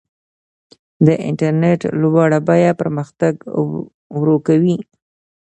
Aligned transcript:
د 1.05 1.07
انټرنیټ 1.27 1.81
لوړه 2.01 2.39
بیه 2.47 2.71
پرمختګ 2.81 3.33
ورو 4.19 4.37
کوي. 4.47 4.77